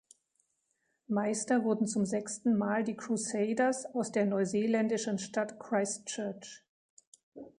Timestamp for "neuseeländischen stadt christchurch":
4.25-6.63